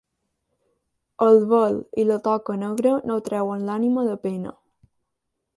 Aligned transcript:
El 1.25 1.37
vel 1.51 1.77
i 2.03 2.07
la 2.13 2.17
toca 2.29 2.57
negra 2.63 2.97
no 3.13 3.21
treuen 3.29 3.69
l'ànima 3.71 4.11
de 4.11 4.21
pena. 4.29 4.59